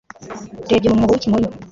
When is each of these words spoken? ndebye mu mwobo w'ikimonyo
ndebye 0.65 0.87
mu 0.89 0.99
mwobo 0.99 1.13
w'ikimonyo 1.15 1.49